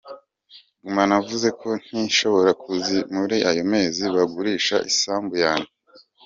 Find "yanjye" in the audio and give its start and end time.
5.43-5.71